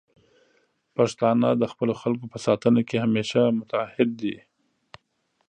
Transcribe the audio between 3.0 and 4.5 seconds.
همیشه متعهد دي.